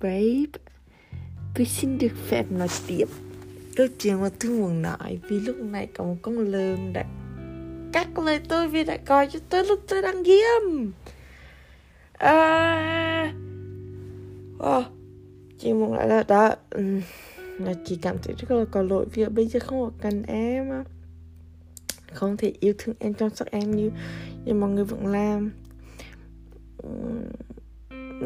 babe. 0.00 0.58
Tôi 1.54 1.66
xin 1.66 1.98
được 1.98 2.12
phép 2.28 2.44
nói 2.50 2.68
tiếp. 2.86 3.04
Câu 3.76 3.86
chuyện 3.98 4.20
mà 4.20 4.28
tôi 4.40 4.50
muốn 4.50 4.82
nói 4.82 5.20
Vì 5.28 5.40
lúc 5.40 5.56
này 5.56 5.88
có 5.94 6.04
một 6.04 6.16
con 6.22 6.38
lợn 6.38 6.92
đã 6.92 7.04
cắt 7.92 8.18
lời 8.18 8.40
tôi 8.48 8.68
vì 8.68 8.84
đã 8.84 8.96
coi 8.96 9.28
cho 9.32 9.38
tôi 9.48 9.64
lúc 9.64 9.80
tôi 9.88 10.02
đang 10.02 10.22
ghiêm. 10.22 10.90
À... 12.12 13.32
à 14.58 14.78
oh, 14.78 14.84
Chị 15.58 15.72
muốn 15.72 15.94
lại 15.94 16.08
là 16.08 16.22
đó 16.22 16.54
ừ, 16.70 17.00
là 17.58 17.74
chị 17.84 17.98
cảm 18.02 18.16
thấy 18.22 18.34
rất 18.38 18.50
là 18.50 18.64
có 18.70 18.82
lỗi 18.82 19.06
vì 19.14 19.24
bây 19.24 19.46
giờ 19.46 19.60
không 19.60 19.80
có 19.80 19.90
cần 20.00 20.22
em 20.22 20.84
không 22.12 22.36
thể 22.36 22.52
yêu 22.60 22.74
thương 22.78 22.94
em 22.98 23.14
chăm 23.14 23.30
sóc 23.30 23.48
em 23.50 23.76
như 23.76 23.90
như 24.44 24.54
mọi 24.54 24.70
người 24.70 24.84
vẫn 24.84 25.06
làm. 25.06 25.50
Ừ, 26.76 26.90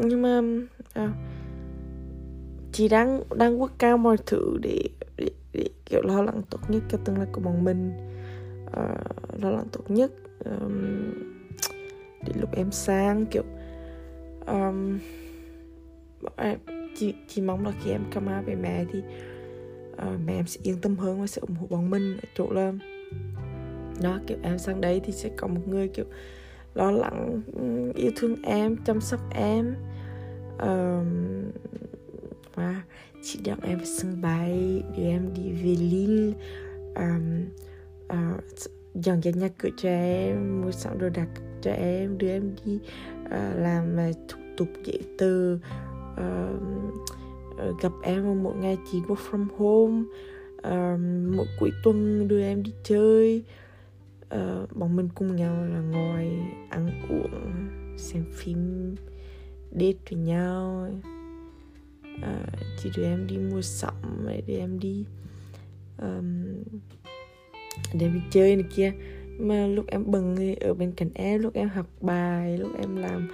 nhưng 0.03 0.21
mà 0.21 0.41
à, 0.93 1.13
chị 2.79 2.87
đang 2.87 3.23
đang 3.35 3.61
quốc 3.61 3.71
cao 3.77 3.97
mọi 3.97 4.17
thứ 4.25 4.57
để, 4.61 4.83
để, 5.17 5.29
để 5.53 5.69
kiểu 5.85 6.01
lo 6.03 6.21
lắng 6.21 6.41
tốt 6.49 6.59
nhất 6.67 6.83
cho 6.89 6.97
tương 7.05 7.17
lai 7.17 7.27
của 7.31 7.41
bọn 7.41 7.63
mình. 7.63 7.91
Uh, 8.67 9.41
lo 9.41 9.49
lắng 9.49 9.67
tốt 9.71 9.91
nhất 9.91 10.11
um, 10.45 11.13
để 12.25 12.33
lúc 12.39 12.49
em 12.55 12.71
sang 12.71 13.25
kiểu 13.25 13.43
um, 14.47 14.99
chị 16.95 17.13
chị 17.27 17.41
mong 17.41 17.65
là 17.65 17.71
khi 17.83 17.91
em 17.91 18.03
come 18.13 18.37
out 18.37 18.45
về 18.45 18.55
mẹ 18.55 18.85
thì 18.93 18.99
uh, 19.93 20.19
mẹ 20.25 20.33
em 20.33 20.47
sẽ 20.47 20.59
yên 20.63 20.81
tâm 20.81 20.97
hơn 20.97 21.21
và 21.21 21.27
sẽ 21.27 21.39
ủng 21.41 21.55
hộ 21.55 21.67
bọn 21.69 21.89
mình 21.89 22.17
ở 22.17 22.27
chỗ 22.35 22.51
là 22.51 22.73
đó 24.01 24.19
kiểu 24.27 24.37
em 24.41 24.59
sang 24.59 24.81
đấy 24.81 25.01
thì 25.03 25.13
sẽ 25.13 25.29
có 25.37 25.47
một 25.47 25.61
người 25.67 25.87
kiểu 25.87 26.05
lo 26.73 26.91
lắng 26.91 27.41
yêu 27.95 28.11
thương 28.15 28.35
em 28.43 28.77
chăm 28.85 29.01
sóc 29.01 29.19
em. 29.31 29.75
Um, 30.59 31.51
và 32.59 32.83
chị 33.23 33.39
đang 33.45 33.59
em 33.61 33.79
sân 33.85 34.21
bay 34.21 34.83
đưa 34.97 35.03
em 35.03 35.33
đi 35.33 35.51
về 35.51 35.75
Lille. 35.79 36.33
Um, 36.95 37.45
uh, 38.03 38.43
dọn 38.95 39.21
dẹp 39.21 39.35
nhà 39.35 39.49
cửa 39.57 39.69
cho 39.77 39.89
em 39.89 40.61
mua 40.61 40.71
sắm 40.71 40.99
đồ 40.99 41.09
đạc 41.09 41.27
cho 41.61 41.71
em 41.71 42.17
đưa 42.17 42.29
em 42.29 42.55
đi 42.65 42.79
uh, 43.25 43.31
làm 43.55 43.97
uh, 44.09 44.15
thủ 44.27 44.39
tục 44.57 44.67
giấy 44.83 44.99
tờ 45.17 45.53
uh, 45.53 45.59
gặp 47.81 47.91
em 48.03 48.43
một 48.43 48.53
ngày 48.59 48.77
chị 48.91 49.01
work 49.01 49.15
from 49.31 49.45
home. 49.57 50.03
Uh, 50.57 50.99
mỗi 51.35 51.47
cuối 51.59 51.71
tuần 51.83 52.27
đưa 52.27 52.41
em 52.41 52.63
đi 52.63 52.73
chơi. 52.83 53.43
Uh, 54.35 54.77
bọn 54.77 54.95
mình 54.95 55.09
cùng 55.15 55.35
nhau 55.35 55.65
là 55.65 55.79
ngồi 55.79 56.31
ăn 56.69 57.01
uống 57.09 57.67
xem 57.97 58.23
phim 58.33 58.95
date 59.71 59.93
với 60.09 60.19
nhau. 60.19 60.87
Ờ, 62.21 62.45
chỉ 62.83 62.89
chị 62.95 63.03
em 63.03 63.27
đi 63.27 63.37
mua 63.37 63.61
sắm 63.61 63.93
để 64.25 64.57
em 64.57 64.79
đi 64.79 65.05
um, 65.97 66.43
để 67.93 68.05
em 68.05 68.13
đi 68.13 68.21
chơi 68.31 68.55
này 68.55 68.65
kia. 68.75 68.93
Mà 69.39 69.67
lúc 69.67 69.85
em 69.87 70.11
bận 70.11 70.35
thì 70.37 70.55
ở 70.55 70.73
bên 70.73 70.91
cạnh 70.91 71.09
em 71.13 71.41
lúc 71.41 71.53
em 71.53 71.69
học 71.69 71.85
bài 72.01 72.57
lúc 72.57 72.71
em 72.81 72.95
làm 72.95 73.29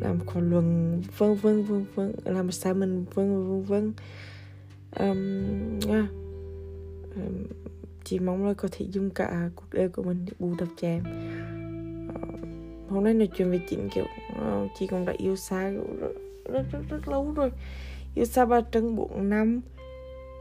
làm 0.00 0.18
khóa 0.26 0.42
luận 0.42 1.00
vân 1.18 1.34
vân 1.34 1.64
vân 1.64 1.84
vân 1.94 2.12
làm 2.24 2.48
assignment 2.48 3.14
vân 3.14 3.48
vân 3.48 3.62
vân 3.62 3.92
um, 4.96 5.92
à, 5.92 6.06
um, 7.16 7.46
chị 8.04 8.18
mong 8.18 8.46
là 8.46 8.54
có 8.54 8.68
thể 8.72 8.86
dùng 8.90 9.10
cả 9.10 9.50
cuộc 9.56 9.66
đời 9.72 9.88
của 9.88 10.02
mình 10.02 10.24
để 10.26 10.32
bù 10.38 10.54
đắp 10.58 10.68
cho 10.76 10.88
em. 10.88 11.02
Uh, 12.08 12.90
hôm 12.90 13.04
nay 13.04 13.14
nói 13.14 13.28
chuyện 13.36 13.50
về 13.50 13.60
chuyện 13.70 13.88
kiểu 13.94 14.04
uh, 14.04 14.70
chị 14.78 14.86
cũng 14.86 15.04
đã 15.04 15.14
yêu 15.18 15.36
xa 15.36 15.70
rất, 15.70 15.82
rất, 16.52 16.62
rất, 16.72 16.80
rất 16.88 17.08
lâu 17.08 17.32
rồi 17.36 17.50
yêu 18.14 18.24
xa 18.24 18.44
ba 18.44 18.60
trân 18.72 18.96
bốn 18.96 19.28
năm? 19.28 19.60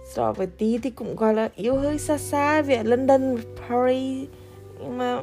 So 0.09 0.33
với 0.33 0.47
tí 0.47 0.77
thì 0.77 0.89
cũng 0.89 1.15
gọi 1.15 1.33
là 1.33 1.49
yêu 1.55 1.75
hơi 1.75 1.97
xa 1.97 2.17
xa 2.17 2.61
về 2.61 2.83
London 2.83 3.37
Paris. 3.57 4.29
Nhưng 4.79 4.97
mà 4.97 5.21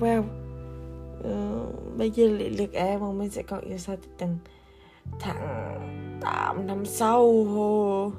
wow. 0.00 0.22
Uh, 1.18 1.96
bây 1.96 2.10
giờ 2.10 2.26
lý 2.26 2.48
lực 2.48 2.72
em 2.72 3.00
mà 3.00 3.12
mình 3.12 3.30
sẽ 3.30 3.42
còn 3.42 3.60
yêu 3.60 3.78
xa 3.78 3.96
tầng 4.18 4.38
tháng 5.20 6.18
8 6.20 6.66
năm 6.66 6.86
sau 6.86 7.44
hồ 7.44 8.12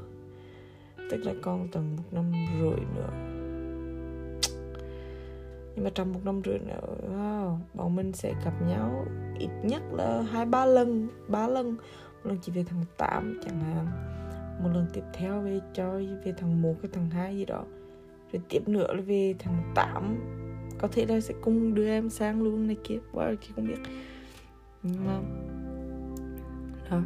tức 1.11 1.17
là 1.25 1.33
còn 1.41 1.67
tầm 1.71 1.95
một 1.95 2.03
năm 2.11 2.31
rưỡi 2.59 2.85
nữa. 2.95 3.09
Nhưng 5.75 5.83
mà 5.83 5.89
trong 5.95 6.13
một 6.13 6.19
năm 6.23 6.41
rưỡi 6.45 6.59
nữa 6.59 6.79
wow, 7.11 7.57
bọn 7.73 7.95
mình 7.95 8.13
sẽ 8.13 8.33
gặp 8.45 8.53
nhau 8.67 9.05
ít 9.39 9.49
nhất 9.63 9.81
là 9.91 10.21
hai 10.21 10.45
ba 10.45 10.65
lần 10.65 11.07
ba 11.27 11.47
lần. 11.47 11.75
Một 12.23 12.29
lần 12.29 12.37
chỉ 12.41 12.51
về 12.51 12.63
tháng 12.69 12.83
8 12.97 13.41
chẳng 13.45 13.59
hạn. 13.59 13.87
Một 14.63 14.69
lần 14.73 14.85
tiếp 14.93 15.03
theo 15.13 15.41
về 15.41 15.59
cho 15.73 15.93
về 16.25 16.33
tháng 16.37 16.61
1 16.61 16.75
cái 16.81 16.91
tháng 16.93 17.09
2 17.09 17.37
gì 17.37 17.45
đó. 17.45 17.65
Rồi 18.31 18.41
tiếp 18.49 18.67
nữa 18.67 18.93
là 18.93 19.01
về 19.01 19.35
tháng 19.39 19.71
8 19.75 20.19
có 20.79 20.87
thể 20.87 21.05
là 21.05 21.19
sẽ 21.19 21.33
cùng 21.41 21.73
đưa 21.73 21.87
em 21.87 22.09
sang 22.09 22.41
luôn 22.41 22.67
này 22.67 22.77
kia. 22.83 22.97
Quá 23.11 23.31
chị 23.41 23.53
không 23.55 23.67
biết. 23.67 23.79
Nhưng 24.83 25.05
mà 25.05 25.19
đó. 26.91 27.01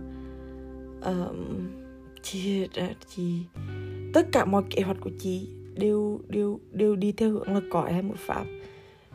Um, 1.02 1.68
chị 2.22 2.68
chị 3.08 3.44
tất 4.14 4.28
cả 4.32 4.46
mọi 4.46 4.64
kế 4.70 4.82
hoạch 4.82 4.98
của 5.02 5.09
chị 5.20 5.50
đều 5.76 6.20
đều 6.28 6.59
đều 6.72 6.96
đi 6.96 7.12
theo 7.12 7.30
hướng 7.30 7.54
là 7.54 7.62
có 7.72 7.82
em 7.82 8.08
một 8.08 8.18
pháp 8.18 8.46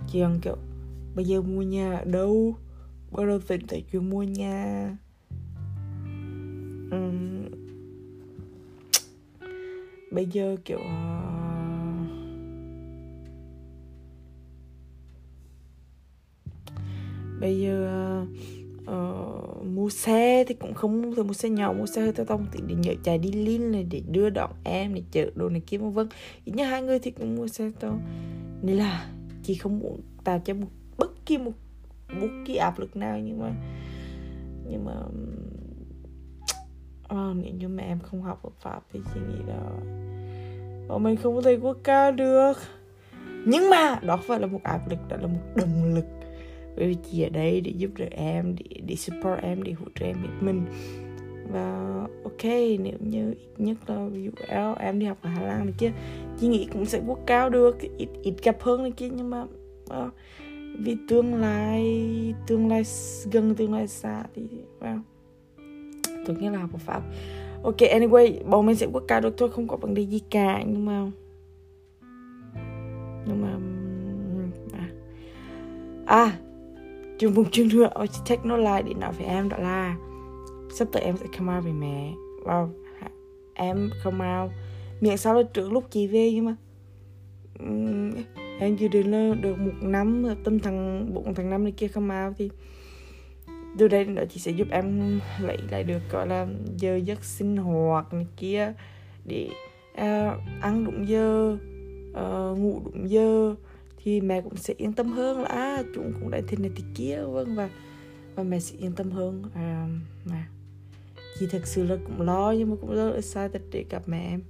chị 0.08 0.20
còn 0.20 0.38
kiểu 0.42 0.56
bây 1.14 1.24
giờ 1.24 1.42
mua 1.42 1.62
nhà 1.62 1.96
ở 1.96 2.04
đâu? 2.04 2.54
Bắt 3.12 3.24
tại 3.68 3.84
chuyên 3.92 4.10
mua 4.10 4.22
nha, 4.22 4.96
um, 6.90 7.44
bây 10.10 10.26
giờ 10.26 10.56
kiểu 10.64 10.78
uh, 10.78 11.42
bây 17.40 17.60
giờ 17.60 18.26
uh, 18.82 19.66
mua 19.66 19.90
xe 19.90 20.44
thì 20.48 20.54
cũng 20.54 20.74
không 20.74 21.14
thể 21.14 21.22
mua 21.22 21.32
xe 21.32 21.48
nhỏ 21.48 21.72
mua 21.72 21.86
xe 21.86 22.00
hơi 22.00 22.12
tao 22.12 22.26
tông 22.26 22.46
thì 22.52 22.60
để 22.66 22.74
nhờ 22.74 22.94
chạy 23.04 23.18
đi 23.18 23.32
lin 23.32 23.72
này 23.72 23.86
để 23.90 24.02
đưa 24.10 24.30
đón 24.30 24.50
em 24.64 24.94
để 24.94 25.02
chở 25.10 25.30
đồ 25.34 25.48
này 25.48 25.62
kia 25.66 25.78
vân 25.78 25.92
vân. 25.92 26.08
Ít 26.44 26.52
nhất 26.52 26.64
hai 26.64 26.82
người 26.82 26.98
thì 26.98 27.10
cũng 27.10 27.36
mua 27.36 27.48
xe 27.48 27.70
to. 27.80 27.98
Nên 28.62 28.76
là 28.76 29.10
chị 29.42 29.54
không 29.54 29.78
muốn 29.78 30.00
tạo 30.24 30.42
cho 30.44 30.54
một 30.54 30.68
bất 30.98 31.26
kỳ 31.26 31.38
một 31.38 31.52
bất 32.20 32.28
kỳ 32.44 32.56
áp 32.56 32.78
lực 32.78 32.96
nào 32.96 33.18
nhưng 33.18 33.38
mà 33.40 33.52
nhưng 34.66 34.84
mà 34.84 34.92
à, 37.08 37.32
nếu 37.34 37.54
như 37.54 37.68
mẹ 37.68 37.82
em 37.82 37.98
không 37.98 38.22
học 38.22 38.42
ở 38.42 38.50
pháp 38.60 38.80
thì 38.92 39.00
chị 39.14 39.20
nghĩ 39.20 39.38
là 39.46 39.60
bọn 40.88 41.02
mình 41.02 41.16
không 41.16 41.36
có 41.36 41.42
thể 41.42 41.56
quốc 41.56 41.76
ca 41.84 42.10
được. 42.10 42.52
Nhưng 43.46 43.70
mà 43.70 43.98
đó 44.02 44.16
phải 44.16 44.40
là 44.40 44.46
một 44.46 44.60
áp 44.62 44.88
lực 44.90 44.98
đó 45.08 45.16
là 45.20 45.26
một 45.26 45.40
động 45.54 45.94
lực. 45.94 46.04
Bởi 46.76 46.88
vì 46.88 46.96
chị 47.10 47.22
ở 47.22 47.28
đây 47.28 47.60
để 47.60 47.72
giúp 47.76 47.90
đỡ 47.96 48.06
em 48.10 48.54
để, 48.58 48.80
để 48.86 48.94
support 48.94 49.42
em 49.42 49.62
để 49.62 49.72
hỗ 49.72 49.84
trợ 49.94 50.06
em 50.06 50.16
hết 50.16 50.28
mình. 50.40 50.64
Và 51.52 51.98
ok 52.24 52.44
nếu 52.78 52.98
như 53.00 53.30
ít 53.30 53.50
nhất 53.56 53.76
là 53.86 54.06
ví 54.06 54.22
dụ 54.24 54.30
em 54.78 54.98
đi 54.98 55.06
học 55.06 55.18
ở 55.22 55.30
Hà 55.30 55.42
Lan 55.42 55.64
này 55.64 55.74
kia 55.78 55.92
chị 56.40 56.48
nghĩ 56.48 56.68
cũng 56.72 56.84
sẽ 56.84 57.00
quốc 57.06 57.18
cao 57.26 57.50
được 57.50 57.78
ít 57.98 58.08
ít 58.22 58.34
gặp 58.42 58.56
hơn 58.60 58.82
này 58.82 58.90
kia 58.90 59.08
nhưng 59.08 59.30
mà 59.30 59.42
uh, 59.42 60.12
vì 60.78 60.96
tương 61.08 61.34
lai 61.34 61.84
tương 62.46 62.68
lai 62.68 62.82
gần 63.32 63.54
tương 63.54 63.72
lai 63.72 63.88
xa 63.88 64.24
thì 64.34 64.42
wow 64.80 64.98
tôi 66.26 66.36
nghĩ 66.36 66.48
là 66.48 66.58
học 66.58 66.70
pháp. 66.78 67.02
Ok 67.62 67.76
anyway 67.76 68.44
bọn 68.44 68.66
mình 68.66 68.76
sẽ 68.76 68.86
quốc 68.92 69.04
ca 69.08 69.20
được 69.20 69.38
thôi 69.38 69.48
không 69.52 69.68
có 69.68 69.76
vấn 69.76 69.94
đề 69.94 70.02
gì 70.02 70.20
cả 70.30 70.62
nhưng 70.66 70.86
mà 70.86 71.06
nhưng 73.26 73.42
mà 73.42 73.58
à, 74.72 74.88
à 76.06 76.38
trường 77.18 77.32
vùng 77.32 77.50
trường 77.50 77.68
nữa 77.68 77.88
ôi 77.94 78.08
check 78.24 78.44
nó 78.44 78.56
lại 78.56 78.82
để 78.82 78.94
nói 78.94 79.12
với 79.12 79.26
em 79.26 79.48
đó 79.48 79.56
là 79.58 79.96
sắp 80.74 80.88
tới 80.92 81.02
em 81.02 81.16
sẽ 81.16 81.26
come 81.38 81.56
out 81.56 81.64
với 81.64 81.72
mẹ. 81.72 82.12
Wow 82.44 82.68
em 83.54 83.90
come 84.04 84.42
out. 84.42 84.50
Miệng 85.00 85.16
sao 85.16 85.34
là 85.34 85.42
trước 85.42 85.72
lúc 85.72 85.84
chị 85.90 86.06
về 86.06 86.32
nhưng 86.32 86.44
mà 86.44 86.56
um, 87.60 88.10
em 88.62 88.76
dự 88.76 88.88
định 88.88 89.10
là 89.10 89.34
được 89.34 89.58
một 89.58 89.72
năm 89.80 90.24
tâm 90.44 90.58
thần 90.58 91.06
bụng 91.14 91.34
thằng 91.34 91.50
năm 91.50 91.64
này 91.64 91.72
kia 91.72 91.88
không 91.88 92.10
ao 92.10 92.34
thì 92.38 92.50
từ 93.78 93.88
đây 93.88 94.04
nó 94.04 94.22
chỉ 94.30 94.40
sẽ 94.40 94.50
giúp 94.50 94.68
em 94.70 95.20
lấy 95.40 95.58
lại 95.70 95.84
được 95.84 96.00
gọi 96.10 96.26
là 96.26 96.46
giờ 96.76 96.96
giấc 96.96 97.24
sinh 97.24 97.56
hoạt 97.56 98.12
này 98.12 98.26
kia 98.36 98.72
để 99.24 99.48
uh, 99.92 100.40
ăn 100.60 100.84
đúng 100.84 101.08
giờ 101.08 101.58
uh, 102.10 102.58
ngủ 102.58 102.80
đúng 102.84 103.10
giờ 103.10 103.54
thì 104.04 104.20
mẹ 104.20 104.40
cũng 104.40 104.56
sẽ 104.56 104.74
yên 104.76 104.92
tâm 104.92 105.12
hơn 105.12 105.40
là 105.40 105.48
à, 105.48 105.82
chúng 105.94 106.12
cũng 106.20 106.30
đã 106.30 106.40
thế 106.48 106.56
này 106.60 106.70
thì 106.76 106.84
kia 106.94 107.22
vâng 107.22 107.54
và 107.54 107.70
và 108.34 108.42
mẹ 108.42 108.60
sẽ 108.60 108.76
yên 108.78 108.92
tâm 108.92 109.10
hơn. 109.10 109.42
À, 109.54 109.86
mà 110.24 110.48
chị 111.38 111.46
thật 111.50 111.62
sự 111.64 111.84
là 111.84 111.96
cũng 112.04 112.20
lo 112.20 112.54
nhưng 112.58 112.70
mà 112.70 112.76
cũng 112.80 112.94
rất 112.94 113.10
là 113.10 113.20
xa 113.20 113.48
thật 113.48 113.62
để 113.70 113.84
gặp 113.90 114.02
mẹ 114.06 114.28
em 114.30 114.42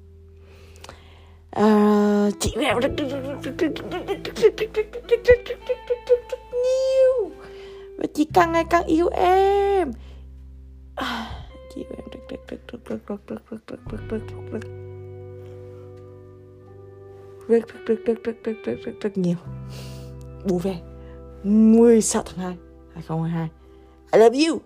chị 2.40 2.54
mẹ 2.56 2.74
rất 2.80 2.92
nhiều 6.52 7.30
và 7.98 8.06
chị 8.14 8.28
càng 8.34 8.52
ngày 8.52 8.64
càng 8.70 8.84
yêu 8.84 9.08
em 9.08 9.92
rất 12.28 12.28
rất 12.28 12.58
rất 12.68 12.86
rất 12.86 13.06
rất 13.06 13.26
rất 13.28 13.60
rất 13.66 13.80
rất 13.86 14.00
rất 14.00 14.20
rất 14.20 14.58
rất 17.48 17.68
rất 17.68 17.86
rất 17.86 17.98
rất 18.14 18.34
rất 18.34 18.44
rất 18.44 18.56
rất 18.64 18.76
rất 18.84 18.92
rất 19.00 19.18
nhiều 19.18 19.36
bù 20.44 20.58
về 20.58 20.76
16 21.42 22.22
tháng 22.26 22.38
2 22.38 22.56
2022 22.94 23.48
I 24.12 24.18
love 24.18 24.38
you 24.46 24.58